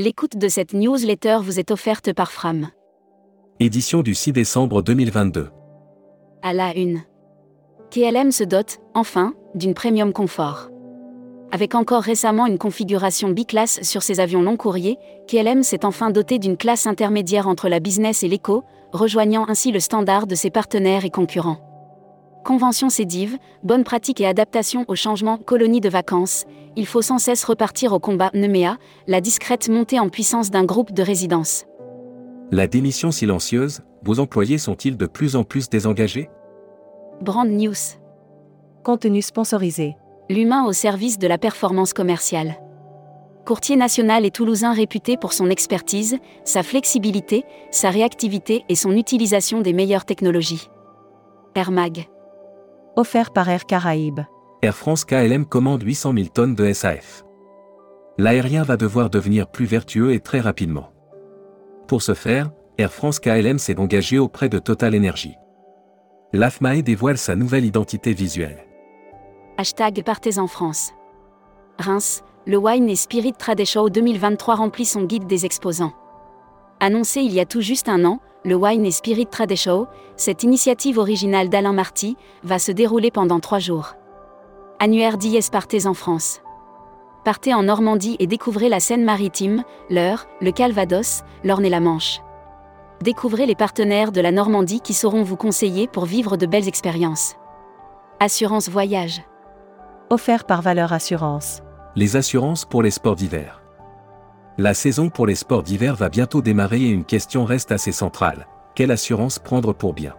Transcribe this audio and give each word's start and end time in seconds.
L'écoute 0.00 0.36
de 0.36 0.46
cette 0.46 0.74
newsletter 0.74 1.38
vous 1.42 1.58
est 1.58 1.72
offerte 1.72 2.12
par 2.12 2.30
Fram. 2.30 2.68
Édition 3.58 4.02
du 4.02 4.14
6 4.14 4.30
décembre 4.30 4.80
2022. 4.80 5.48
À 6.40 6.52
la 6.52 6.72
une. 6.76 7.02
KLM 7.90 8.30
se 8.30 8.44
dote, 8.44 8.78
enfin, 8.94 9.34
d'une 9.56 9.74
premium 9.74 10.12
confort. 10.12 10.70
Avec 11.50 11.74
encore 11.74 12.04
récemment 12.04 12.46
une 12.46 12.58
configuration 12.58 13.30
biclasse 13.30 13.82
sur 13.82 14.04
ses 14.04 14.20
avions 14.20 14.40
long 14.40 14.56
courriers, 14.56 14.98
KLM 15.26 15.64
s'est 15.64 15.84
enfin 15.84 16.10
doté 16.10 16.38
d'une 16.38 16.56
classe 16.56 16.86
intermédiaire 16.86 17.48
entre 17.48 17.68
la 17.68 17.80
business 17.80 18.22
et 18.22 18.28
l'éco, 18.28 18.62
rejoignant 18.92 19.46
ainsi 19.48 19.72
le 19.72 19.80
standard 19.80 20.28
de 20.28 20.36
ses 20.36 20.50
partenaires 20.50 21.04
et 21.04 21.10
concurrents. 21.10 21.67
Convention 22.44 22.88
CEDIV, 22.88 23.36
bonne 23.62 23.84
pratique 23.84 24.20
et 24.20 24.26
adaptation 24.26 24.84
au 24.88 24.94
changement, 24.94 25.36
colonie 25.36 25.80
de 25.80 25.88
vacances, 25.88 26.44
il 26.76 26.86
faut 26.86 27.02
sans 27.02 27.18
cesse 27.18 27.44
repartir 27.44 27.92
au 27.92 27.98
combat 27.98 28.30
Nemea, 28.34 28.78
la 29.06 29.20
discrète 29.20 29.68
montée 29.68 29.98
en 29.98 30.08
puissance 30.08 30.50
d'un 30.50 30.64
groupe 30.64 30.92
de 30.92 31.02
résidence. 31.02 31.64
La 32.50 32.66
démission 32.66 33.10
silencieuse, 33.10 33.82
vos 34.02 34.20
employés 34.20 34.58
sont-ils 34.58 34.96
de 34.96 35.06
plus 35.06 35.36
en 35.36 35.44
plus 35.44 35.68
désengagés? 35.68 36.30
Brand 37.20 37.48
News. 37.48 37.74
Contenu 38.84 39.20
sponsorisé. 39.22 39.96
L'humain 40.30 40.64
au 40.64 40.72
service 40.72 41.18
de 41.18 41.26
la 41.26 41.36
performance 41.36 41.92
commerciale. 41.92 42.56
Courtier 43.44 43.76
national 43.76 44.24
et 44.24 44.30
toulousain 44.30 44.72
réputé 44.72 45.16
pour 45.16 45.32
son 45.32 45.50
expertise, 45.50 46.18
sa 46.44 46.62
flexibilité, 46.62 47.44
sa 47.70 47.90
réactivité 47.90 48.64
et 48.68 48.74
son 48.74 48.92
utilisation 48.92 49.60
des 49.60 49.72
meilleures 49.72 50.04
technologies. 50.04 50.68
Air 51.54 51.70
Mag. 51.70 52.06
Offert 52.98 53.30
par 53.30 53.48
Air 53.48 53.64
Caraïbes. 53.64 54.22
Air 54.60 54.74
France 54.74 55.04
KLM 55.04 55.46
commande 55.46 55.84
800 55.84 56.14
000 56.14 56.26
tonnes 56.34 56.56
de 56.56 56.72
SAF. 56.72 57.24
L'aérien 58.18 58.64
va 58.64 58.76
devoir 58.76 59.08
devenir 59.08 59.46
plus 59.46 59.66
vertueux 59.66 60.12
et 60.14 60.18
très 60.18 60.40
rapidement. 60.40 60.90
Pour 61.86 62.02
ce 62.02 62.12
faire, 62.12 62.50
Air 62.76 62.92
France 62.92 63.20
KLM 63.20 63.60
s'est 63.60 63.78
engagé 63.78 64.18
auprès 64.18 64.48
de 64.48 64.58
Total 64.58 64.96
Energy. 64.96 65.36
L'AFMAE 66.32 66.82
dévoile 66.82 67.18
sa 67.18 67.36
nouvelle 67.36 67.64
identité 67.64 68.12
visuelle. 68.12 68.66
Hashtag 69.58 70.02
Partez 70.02 70.40
en 70.40 70.48
France. 70.48 70.90
Reims, 71.78 72.24
le 72.48 72.56
Wine 72.56 72.88
et 72.88 72.96
Spirit 72.96 73.34
Trade 73.34 73.64
Show 73.64 73.90
2023 73.90 74.56
remplit 74.56 74.86
son 74.86 75.04
guide 75.04 75.28
des 75.28 75.46
exposants. 75.46 75.92
Annoncé 76.80 77.22
il 77.22 77.32
y 77.32 77.40
a 77.40 77.44
tout 77.44 77.60
juste 77.60 77.88
un 77.88 78.04
an, 78.04 78.20
le 78.44 78.54
Wine 78.54 78.86
et 78.86 78.92
Spirit 78.92 79.26
Trade 79.26 79.56
Show, 79.56 79.88
cette 80.16 80.44
initiative 80.44 80.98
originale 80.98 81.48
d'Alain 81.48 81.72
Marty, 81.72 82.16
va 82.44 82.58
se 82.58 82.70
dérouler 82.70 83.10
pendant 83.10 83.40
trois 83.40 83.58
jours. 83.58 83.94
Annuaire 84.78 85.18
d'IS 85.18 85.50
Partez 85.50 85.86
en 85.86 85.94
France. 85.94 86.40
Partez 87.24 87.52
en 87.52 87.64
Normandie 87.64 88.16
et 88.20 88.28
découvrez 88.28 88.68
la 88.68 88.78
Seine-Maritime, 88.78 89.64
l'Eure, 89.90 90.26
le 90.40 90.52
Calvados, 90.52 91.22
l'Orne 91.42 91.64
et 91.64 91.70
la 91.70 91.80
Manche. 91.80 92.20
Découvrez 93.02 93.46
les 93.46 93.56
partenaires 93.56 94.12
de 94.12 94.20
la 94.20 94.30
Normandie 94.30 94.80
qui 94.80 94.94
sauront 94.94 95.24
vous 95.24 95.36
conseiller 95.36 95.88
pour 95.88 96.04
vivre 96.04 96.36
de 96.36 96.46
belles 96.46 96.68
expériences. 96.68 97.34
Assurance 98.20 98.68
Voyage. 98.68 99.22
Offert 100.10 100.44
par 100.44 100.62
Valeur 100.62 100.92
Assurance. 100.92 101.60
Les 101.96 102.16
assurances 102.16 102.64
pour 102.64 102.82
les 102.82 102.90
sports 102.92 103.16
d'hiver. 103.16 103.62
La 104.60 104.74
saison 104.74 105.08
pour 105.08 105.24
les 105.24 105.36
sports 105.36 105.62
d'hiver 105.62 105.94
va 105.94 106.08
bientôt 106.08 106.42
démarrer 106.42 106.80
et 106.80 106.90
une 106.90 107.04
question 107.04 107.44
reste 107.44 107.70
assez 107.70 107.92
centrale. 107.92 108.48
Quelle 108.74 108.90
assurance 108.90 109.38
prendre 109.38 109.72
pour 109.72 109.94
bien? 109.94 110.16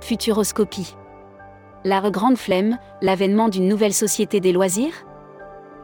Futuroscopie. 0.00 0.96
La 1.84 2.00
grande 2.10 2.38
flemme, 2.38 2.78
l'avènement 3.02 3.50
d'une 3.50 3.68
nouvelle 3.68 3.92
société 3.92 4.40
des 4.40 4.52
loisirs? 4.52 5.04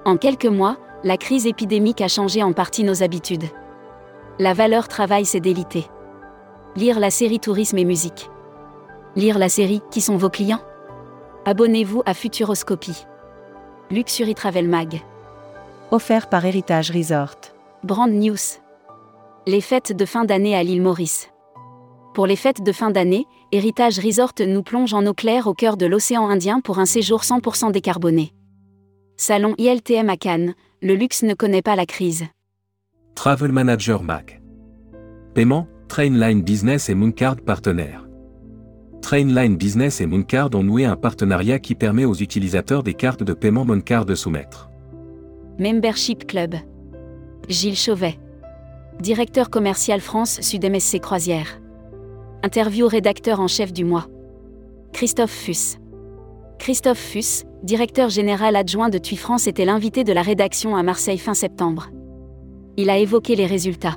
En 0.06 0.16
quelques 0.16 0.46
mois, 0.46 0.78
la 1.04 1.18
crise 1.18 1.46
épidémique 1.46 2.00
a 2.00 2.08
changé 2.08 2.42
en 2.42 2.54
partie 2.54 2.84
nos 2.84 3.02
habitudes. 3.02 3.50
La 4.38 4.54
valeur 4.54 4.88
travail 4.88 5.26
s'est 5.26 5.38
délitée. 5.38 5.84
Lire 6.74 6.98
la 6.98 7.10
série 7.10 7.38
Tourisme 7.38 7.76
et 7.76 7.84
musique. 7.84 8.30
Lire 9.14 9.38
la 9.38 9.50
série 9.50 9.82
Qui 9.90 10.00
sont 10.00 10.16
vos 10.16 10.30
clients? 10.30 10.62
Abonnez-vous 11.44 12.02
à 12.06 12.14
Futuroscopie. 12.14 13.04
Luxury 13.90 14.34
Travel 14.34 14.70
Mag. 14.70 15.02
Offert 15.90 16.30
par 16.30 16.46
Héritage 16.46 16.90
Resort. 16.90 17.36
Brand 17.84 18.12
News. 18.12 18.58
Les 19.46 19.60
fêtes 19.60 19.96
de 19.96 20.04
fin 20.04 20.24
d'année 20.24 20.56
à 20.56 20.64
l'île 20.64 20.82
Maurice. 20.82 21.28
Pour 22.12 22.26
les 22.26 22.34
fêtes 22.34 22.60
de 22.60 22.72
fin 22.72 22.90
d'année, 22.90 23.24
Héritage 23.52 24.00
Resort 24.00 24.32
nous 24.44 24.64
plonge 24.64 24.94
en 24.94 25.06
eau 25.06 25.14
claire 25.14 25.46
au 25.46 25.54
cœur 25.54 25.76
de 25.76 25.86
l'océan 25.86 26.28
Indien 26.28 26.60
pour 26.60 26.80
un 26.80 26.86
séjour 26.86 27.20
100% 27.20 27.70
décarboné. 27.70 28.32
Salon 29.16 29.54
ILTM 29.58 30.10
à 30.10 30.16
Cannes, 30.16 30.54
le 30.82 30.96
luxe 30.96 31.22
ne 31.22 31.34
connaît 31.34 31.62
pas 31.62 31.76
la 31.76 31.86
crise. 31.86 32.24
Travel 33.14 33.52
Manager 33.52 34.02
Mag. 34.02 34.42
Paiement, 35.34 35.68
Trainline 35.86 36.42
Business 36.42 36.88
et 36.88 36.96
Mooncard 36.96 37.36
partenaires. 37.36 38.08
Trainline 39.02 39.56
Business 39.56 40.00
et 40.00 40.06
Mooncard 40.06 40.50
ont 40.54 40.64
noué 40.64 40.84
un 40.84 40.96
partenariat 40.96 41.60
qui 41.60 41.76
permet 41.76 42.04
aux 42.04 42.14
utilisateurs 42.14 42.82
des 42.82 42.94
cartes 42.94 43.22
de 43.22 43.34
paiement 43.34 43.64
Mooncard 43.64 44.04
de 44.04 44.16
soumettre. 44.16 44.68
Membership 45.60 46.26
Club. 46.26 46.56
Gilles 47.48 47.76
Chauvet. 47.76 48.18
Directeur 49.00 49.48
commercial 49.48 50.02
France 50.02 50.42
Sud 50.42 50.70
MSC 50.70 51.00
Croisière. 51.00 51.62
Interview 52.42 52.86
rédacteur 52.86 53.40
en 53.40 53.48
chef 53.48 53.72
du 53.72 53.86
mois. 53.86 54.06
Christophe 54.92 55.30
Fuss. 55.30 55.78
Christophe 56.58 56.98
Fuss, 56.98 57.44
directeur 57.62 58.10
général 58.10 58.54
adjoint 58.54 58.90
de 58.90 58.98
TUI 58.98 59.16
France, 59.16 59.46
était 59.46 59.64
l'invité 59.64 60.04
de 60.04 60.12
la 60.12 60.20
rédaction 60.20 60.76
à 60.76 60.82
Marseille 60.82 61.16
fin 61.16 61.32
septembre. 61.32 61.88
Il 62.76 62.90
a 62.90 62.98
évoqué 62.98 63.34
les 63.34 63.46
résultats. 63.46 63.96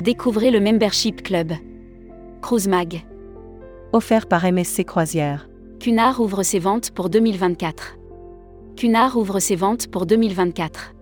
Découvrez 0.00 0.50
le 0.50 0.58
Membership 0.58 1.22
Club. 1.22 1.52
Cruise 2.42 2.66
Mag. 2.66 3.06
Offert 3.92 4.26
par 4.26 4.44
MSC 4.44 4.84
Croisière. 4.84 5.48
Cunard 5.78 6.18
ouvre 6.18 6.42
ses 6.42 6.58
ventes 6.58 6.90
pour 6.90 7.10
2024. 7.10 7.96
Cunard 8.74 9.16
ouvre 9.16 9.38
ses 9.38 9.54
ventes 9.54 9.86
pour 9.86 10.04
2024. 10.04 10.94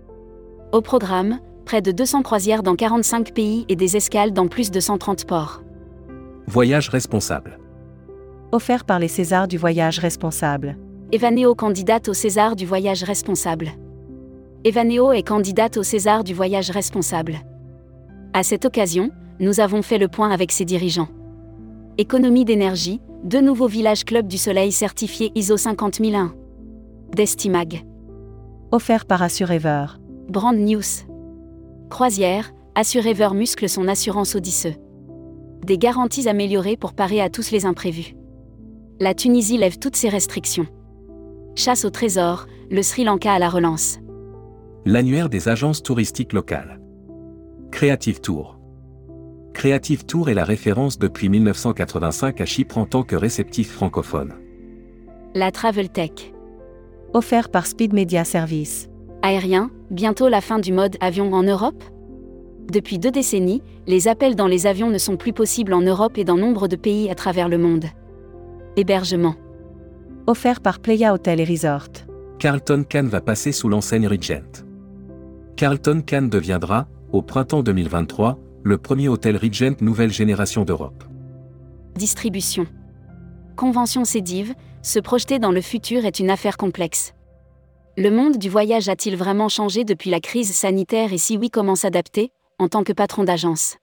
Au 0.73 0.83
programme, 0.83 1.39
près 1.65 1.83
de 1.83 1.91
200 1.91 2.23
croisières 2.23 2.63
dans 2.63 2.77
45 2.77 3.33
pays 3.33 3.65
et 3.69 3.77
des 3.77 3.97
escales 3.97 4.33
dans 4.33 4.47
plus 4.47 4.71
de 4.71 4.81
130 4.81 5.27
ports. 5.27 5.63
Voyage 6.47 6.89
responsable. 6.89 7.59
Offert 8.53 8.85
par 8.85 8.99
les 8.99 9.09
Césars 9.09 9.49
du 9.49 9.57
voyage 9.57 9.99
responsable. 9.99 10.77
Evaneo 11.13 11.55
candidate 11.55 12.09
au 12.09 12.15
César 12.15 12.57
du 12.57 12.67
voyage 12.67 13.03
responsable. 13.03 13.71
Evaneo 14.65 15.13
est 15.13 15.23
candidate 15.23 15.77
au 15.77 15.83
César 15.83 16.25
du 16.25 16.35
voyage 16.35 16.71
responsable. 16.71 17.39
À 18.33 18.43
cette 18.43 18.65
occasion, 18.65 19.11
nous 19.41 19.61
avons 19.61 19.83
fait 19.83 19.99
le 19.99 20.09
point 20.09 20.31
avec 20.31 20.53
ses 20.53 20.65
dirigeants. 20.65 21.09
Économie 21.99 22.45
d'énergie, 22.45 23.01
deux 23.25 23.41
nouveaux 23.41 23.69
villages 23.69 24.05
Club 24.05 24.27
du 24.27 24.39
Soleil 24.39 24.73
certifiés 24.73 25.33
ISO 25.35 25.57
50001. 25.57 26.35
Destimag. 27.15 27.85
Offert 28.73 29.07
par 29.07 29.23
Assurever. 29.23 29.87
Brand 30.29 30.57
News. 30.57 31.14
Croisière, 31.91 32.53
Assurever 32.77 33.29
muscle 33.35 33.69
son 33.69 33.87
assurance 33.87 34.35
Odysseux. 34.35 34.75
Des 35.65 35.79
garanties 35.79 36.29
améliorées 36.29 36.77
pour 36.77 36.93
parer 36.93 37.21
à 37.21 37.31
tous 37.31 37.53
les 37.53 37.67
imprévus. 37.67 38.17
La 38.99 39.15
Tunisie 39.15 39.59
lève 39.59 39.79
toutes 39.79 39.95
ses 39.95 40.09
restrictions. 40.09 40.67
Chasse 41.55 41.85
au 41.85 41.91
trésor, 41.91 42.47
le 42.69 42.83
Sri 42.83 43.05
Lanka 43.05 43.33
à 43.33 43.39
la 43.39 43.49
relance. 43.49 44.01
L'annuaire 44.85 45.29
des 45.29 45.49
agences 45.49 45.85
touristiques 45.85 46.33
locales. 46.33 46.81
Creative 47.71 48.21
Tour. 48.21 48.59
Creative 49.53 50.05
Tour 50.05 50.31
est 50.31 50.35
la 50.35 50.45
référence 50.45 50.99
depuis 50.99 51.29
1985 51.29 52.41
à 52.41 52.45
Chypre 52.45 52.79
en 52.79 52.87
tant 52.87 53.05
que 53.05 53.15
réceptif 53.15 53.71
francophone. 53.71 54.35
La 55.35 55.53
Travel 55.53 55.91
Tech. 55.91 56.33
Offert 57.13 57.51
par 57.51 57.67
Speed 57.67 57.93
Media 57.93 58.25
Service. 58.25 58.89
Aérien, 59.23 59.71
bientôt 59.91 60.29
la 60.29 60.41
fin 60.41 60.59
du 60.59 60.73
mode 60.73 60.97
avion 61.01 61.33
en 61.33 61.43
Europe? 61.43 61.83
Depuis 62.73 62.99
deux 62.99 63.11
décennies, 63.11 63.63
les 63.87 64.09
appels 64.09 64.37
dans 64.37 64.47
les 64.47 64.67
avions 64.67 64.91
ne 64.91 64.99
sont 64.99 65.17
plus 65.17 65.33
possibles 65.33 65.75
en 65.75 65.83
Europe 65.83 66.17
et 66.17 66.25
dans 66.25 66.37
nombre 66.37 66.69
de 66.69 66.77
pays 66.77 67.11
à 67.11 67.15
travers 67.15 67.49
le 67.49 67.59
monde. 67.59 67.85
Hébergement. 68.77 69.35
Offert 70.27 70.61
par 70.61 70.81
Playa 70.81 71.13
Hotel 71.13 71.41
et 71.41 71.45
Resort. 71.45 71.91
Carlton 72.39 72.85
Cannes 72.89 73.09
va 73.09 73.21
passer 73.21 73.53
sous 73.53 73.69
l'enseigne 73.69 74.09
Regent. 74.09 74.65
Carlton 75.57 76.03
Cannes 76.05 76.31
deviendra, 76.31 76.89
au 77.13 77.23
printemps 77.23 77.63
2023, 77.63 78.39
le 78.63 78.79
premier 78.79 79.09
hôtel 79.09 79.37
Regent 79.37 79.77
nouvelle 79.81 80.11
génération 80.11 80.65
d'Europe. 80.65 81.05
Distribution. 81.95 82.67
Convention 83.57 84.05
Cédive, 84.05 84.55
se 84.83 84.99
projeter 84.99 85.39
dans 85.39 85.53
le 85.53 85.61
futur 85.61 86.05
est 86.07 86.19
une 86.19 86.31
affaire 86.31 86.57
complexe. 86.57 87.15
Le 87.97 88.11
monde 88.11 88.39
du 88.39 88.49
voyage 88.49 88.89
a-t-il 88.89 89.17
vraiment 89.17 89.49
changé 89.49 89.85
depuis 89.85 90.11
la 90.11 90.19
crise 90.19 90.53
sanitaire 90.53 91.13
et 91.13 91.19
si 91.19 91.37
oui 91.37 91.49
comment 91.49 91.77
s'adapter, 91.77 92.33
en 92.59 92.67
tant 92.67 92.83
que 92.83 92.93
patron 92.93 93.23
d'agence? 93.23 93.77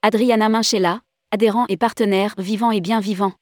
Adriana 0.00 0.48
Minchella, 0.48 1.00
adhérent 1.32 1.66
et 1.68 1.76
partenaire 1.76 2.34
vivant 2.38 2.70
et 2.70 2.80
bien 2.80 2.98
vivant. 2.98 3.32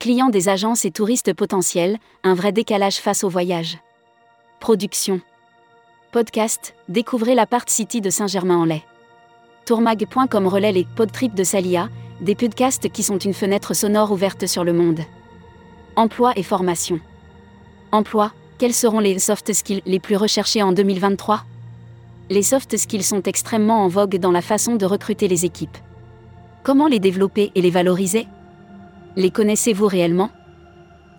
Client 0.00 0.28
des 0.28 0.50
agences 0.50 0.84
et 0.84 0.90
touristes 0.90 1.32
potentiels, 1.32 1.96
un 2.24 2.34
vrai 2.34 2.52
décalage 2.52 2.96
face 2.96 3.24
au 3.24 3.30
voyage. 3.30 3.78
Production. 4.60 5.22
Podcast, 6.12 6.74
découvrez 6.90 7.34
la 7.34 7.46
Part 7.46 7.70
City 7.70 8.02
de 8.02 8.10
Saint-Germain-en-Laye. 8.10 8.84
Tourmag.com 9.64 10.46
relaie 10.46 10.72
les 10.72 10.86
podtrips 10.94 11.34
de 11.34 11.42
Salia, 11.42 11.88
des 12.20 12.34
podcasts 12.34 12.90
qui 12.90 13.02
sont 13.02 13.18
une 13.18 13.34
fenêtre 13.34 13.72
sonore 13.72 14.12
ouverte 14.12 14.46
sur 14.46 14.62
le 14.62 14.74
monde. 14.74 15.00
Emploi 15.96 16.34
et 16.36 16.42
formation. 16.42 17.00
Emploi, 17.92 18.32
quels 18.58 18.74
seront 18.74 19.00
les 19.00 19.18
soft 19.18 19.52
skills 19.52 19.82
les 19.86 20.00
plus 20.00 20.16
recherchés 20.16 20.62
en 20.62 20.72
2023 20.72 21.42
Les 22.30 22.42
soft 22.42 22.76
skills 22.76 23.02
sont 23.02 23.22
extrêmement 23.22 23.84
en 23.84 23.88
vogue 23.88 24.16
dans 24.16 24.30
la 24.32 24.42
façon 24.42 24.76
de 24.76 24.86
recruter 24.86 25.28
les 25.28 25.44
équipes. 25.44 25.76
Comment 26.62 26.86
les 26.88 26.98
développer 26.98 27.52
et 27.54 27.62
les 27.62 27.70
valoriser? 27.70 28.26
Les 29.14 29.30
connaissez-vous 29.30 29.86
réellement? 29.86 30.30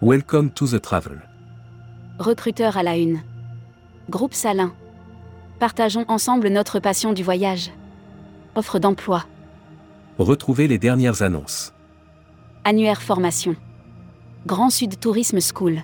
Welcome 0.02 0.52
to 0.52 0.68
the 0.68 0.82
travel. 0.82 1.22
Recruteur 2.20 2.78
à 2.78 2.84
la 2.84 2.98
une. 2.98 3.22
Groupe 4.10 4.34
Salin. 4.34 4.74
Partageons 5.60 6.06
ensemble 6.08 6.50
notre 6.50 6.80
passion 6.80 7.14
du 7.14 7.24
voyage. 7.24 7.72
Offre 8.56 8.80
d'emploi. 8.80 9.26
Retrouvez 10.18 10.68
les 10.68 10.80
dernières 10.80 11.22
annonces. 11.22 11.74
Annuaire 12.64 13.02
formation. 13.02 13.56
Grand 14.46 14.70
Sud 14.70 15.00
Tourisme 15.00 15.40
School. 15.40 15.84